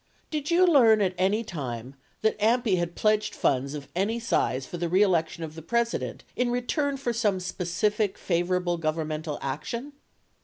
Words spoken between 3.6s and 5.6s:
of any size for the reelection of